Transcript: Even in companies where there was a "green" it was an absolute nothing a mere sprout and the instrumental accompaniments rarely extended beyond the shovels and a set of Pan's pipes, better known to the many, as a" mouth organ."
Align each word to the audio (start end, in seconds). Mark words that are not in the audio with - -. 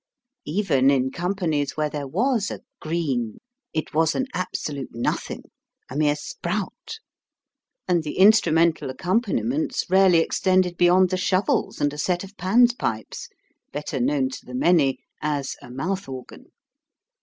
Even 0.47 0.89
in 0.89 1.11
companies 1.11 1.77
where 1.77 1.87
there 1.87 2.07
was 2.07 2.49
a 2.49 2.61
"green" 2.79 3.37
it 3.71 3.93
was 3.93 4.15
an 4.15 4.25
absolute 4.33 4.89
nothing 4.95 5.43
a 5.91 5.95
mere 5.95 6.15
sprout 6.15 6.97
and 7.87 8.01
the 8.01 8.17
instrumental 8.17 8.89
accompaniments 8.89 9.85
rarely 9.91 10.17
extended 10.17 10.75
beyond 10.75 11.11
the 11.11 11.17
shovels 11.17 11.79
and 11.79 11.93
a 11.93 11.99
set 11.99 12.23
of 12.23 12.35
Pan's 12.35 12.73
pipes, 12.73 13.29
better 13.71 13.99
known 13.99 14.29
to 14.29 14.43
the 14.43 14.55
many, 14.55 14.97
as 15.21 15.55
a" 15.61 15.69
mouth 15.69 16.09
organ." 16.09 16.47